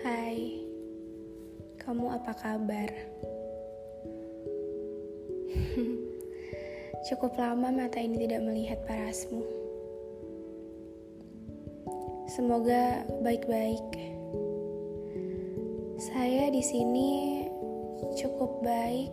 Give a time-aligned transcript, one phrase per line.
[0.00, 0.56] Hai,
[1.76, 2.88] kamu apa kabar?
[7.12, 9.44] Cukup lama mata ini tidak melihat parasmu.
[12.32, 13.84] Semoga baik-baik.
[16.00, 17.44] Saya di sini
[18.16, 19.12] cukup baik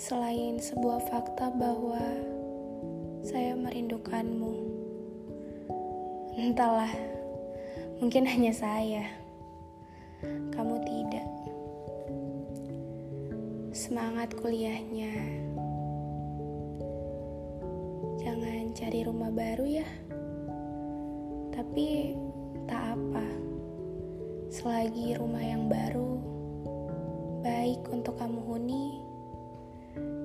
[0.00, 2.00] selain sebuah fakta bahwa
[3.20, 4.64] saya merindukanmu.
[6.40, 7.13] Entahlah,
[7.98, 9.04] mungkin hanya saya.
[10.24, 11.26] Kamu tidak.
[13.74, 15.12] Semangat kuliahnya.
[18.24, 19.88] Jangan cari rumah baru ya.
[21.52, 22.16] Tapi
[22.64, 23.26] tak apa.
[24.48, 26.34] Selagi rumah yang baru
[27.44, 28.96] baik untuk kamu huni,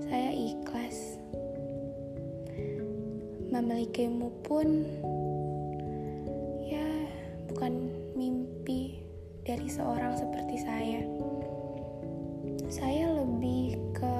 [0.08, 1.20] saya ikhlas.
[3.52, 4.88] Memilikimu pun
[9.80, 11.02] dari seorang seperti saya.
[12.68, 14.16] Saya lebih ke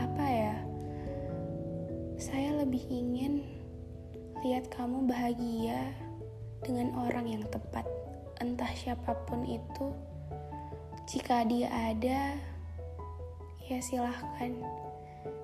[0.00, 0.56] apa ya?
[2.16, 3.44] Saya lebih ingin
[4.40, 5.92] lihat kamu bahagia
[6.64, 7.84] dengan orang yang tepat,
[8.40, 9.92] entah siapa pun itu.
[11.04, 12.40] Jika dia ada,
[13.68, 14.56] ya silahkan.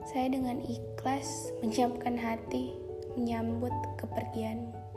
[0.08, 2.72] Saya dengan ikhlas menyiapkan hati
[3.12, 4.88] menyambut kepergianmu.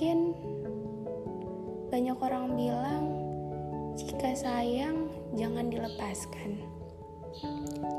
[0.00, 0.32] Mungkin
[1.92, 3.04] banyak orang bilang
[4.00, 6.56] jika sayang jangan dilepaskan.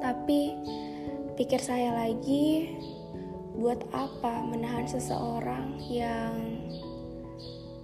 [0.02, 0.58] Tapi
[1.38, 2.74] pikir saya lagi,
[3.54, 6.66] buat apa menahan seseorang yang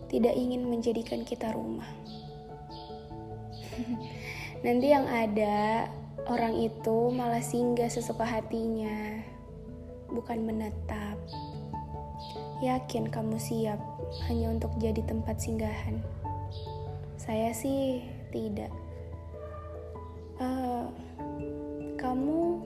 [0.10, 1.86] tidak ingin menjadikan kita rumah?
[4.66, 5.94] Nanti yang ada
[6.26, 9.22] orang itu malah singgah sesuka hatinya,
[10.10, 11.22] bukan menetap.
[12.58, 13.78] Yakin kamu siap
[14.26, 16.02] hanya untuk jadi tempat singgahan?
[17.14, 18.02] Saya sih
[18.34, 18.74] tidak.
[20.42, 20.90] Uh,
[22.02, 22.66] kamu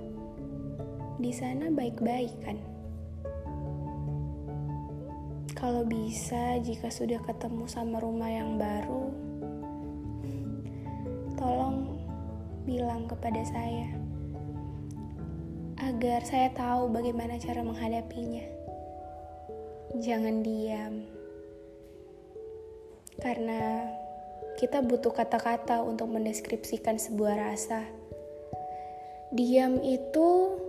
[1.19, 2.55] di sana baik-baik kan?
[5.59, 9.11] Kalau bisa, jika sudah ketemu sama rumah yang baru,
[11.35, 11.99] tolong
[12.63, 13.91] bilang kepada saya
[15.81, 18.60] agar saya tahu bagaimana cara menghadapinya.
[19.91, 21.03] Jangan diam,
[23.19, 23.91] karena
[24.55, 27.83] kita butuh kata-kata untuk mendeskripsikan sebuah rasa.
[29.35, 30.59] Diam itu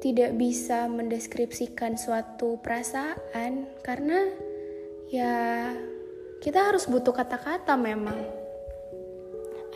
[0.00, 4.24] tidak bisa mendeskripsikan suatu perasaan karena
[5.12, 5.32] ya
[6.40, 8.24] kita harus butuh kata-kata memang.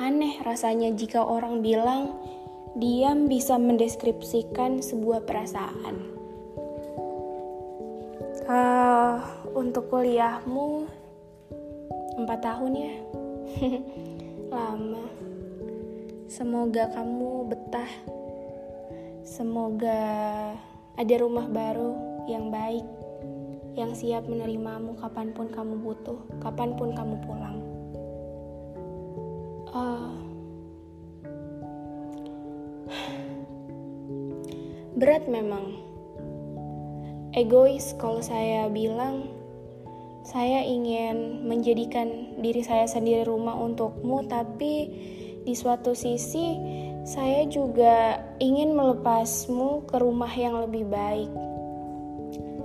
[0.01, 2.17] Aneh rasanya jika orang bilang
[2.81, 6.24] diam bisa mendeskripsikan sebuah perasaan.
[8.45, 9.25] Uh,
[9.57, 10.85] untuk kuliahmu
[12.21, 12.93] empat tahun ya,
[14.53, 15.09] lama.
[16.29, 17.89] Semoga kamu betah
[19.25, 20.05] Semoga
[21.01, 21.97] ada rumah baru
[22.29, 22.85] yang baik,
[23.73, 27.57] yang siap menerimamu kapan pun kamu butuh, kapan pun kamu pulang.
[29.73, 30.13] Uh,
[35.01, 35.94] berat memang.
[37.35, 39.27] Egois kalau saya bilang,
[40.23, 44.87] saya ingin menjadikan diri saya sendiri rumah untukmu, tapi
[45.43, 46.55] di suatu sisi
[47.03, 51.27] saya juga ingin melepasmu ke rumah yang lebih baik.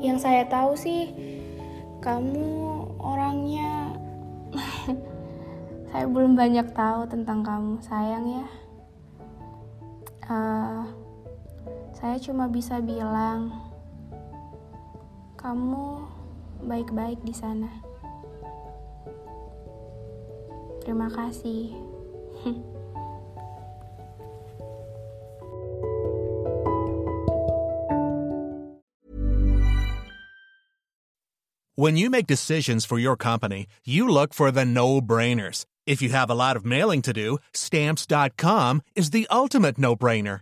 [0.06, 1.18] Yang saya tahu sih,
[2.06, 3.98] kamu orangnya.
[5.90, 8.48] saya belum banyak tahu tentang kamu, sayang ya.
[10.30, 10.86] Uh,
[11.98, 13.69] saya cuma bisa bilang,
[15.40, 16.04] kamu
[16.68, 17.72] baik-baik di sana.
[20.84, 21.72] Terima kasih.
[31.80, 35.64] When you make decisions for your company, you look for the no brainers.
[35.88, 40.42] If you have a lot of mailing to do, stamps.com is the ultimate no brainer.